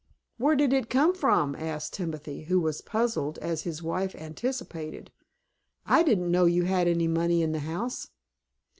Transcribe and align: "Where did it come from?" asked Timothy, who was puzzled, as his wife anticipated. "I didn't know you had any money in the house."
"Where 0.39 0.55
did 0.55 0.73
it 0.73 0.89
come 0.89 1.13
from?" 1.13 1.55
asked 1.55 1.93
Timothy, 1.93 2.45
who 2.45 2.59
was 2.59 2.81
puzzled, 2.81 3.37
as 3.37 3.61
his 3.61 3.83
wife 3.83 4.15
anticipated. 4.15 5.11
"I 5.85 6.01
didn't 6.01 6.31
know 6.31 6.45
you 6.45 6.63
had 6.63 6.87
any 6.87 7.07
money 7.07 7.43
in 7.43 7.51
the 7.51 7.59
house." 7.59 8.07